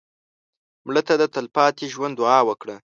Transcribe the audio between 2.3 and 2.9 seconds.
وکړه